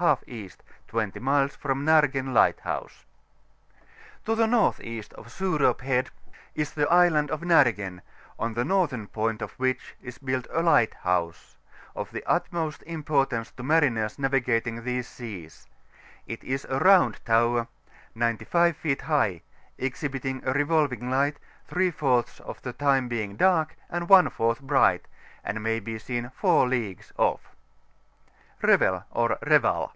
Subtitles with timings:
[0.00, 0.50] ^ E.,
[0.88, 3.04] 20 miles from Nargen* lighthouse.
[4.26, 4.98] To the N.E.
[5.14, 6.10] of Surop Head
[6.56, 8.02] is the Island of NARGEN,
[8.36, 11.54] on the northern point of which is built a Liqhthousb,
[11.94, 15.68] of the utmost importance to mariners navigating these seas:
[16.26, 17.68] it is a round tower,
[18.16, 19.42] 95 feet hi^h,
[19.78, 21.38] exhibiting a revolving light,
[21.68, 25.06] three fourths of the time being dark, and one fourth bright,
[25.44, 27.38] and may be seen 4 leagues ofl*.
[28.62, 29.92] BJBTEL, ox RETAL.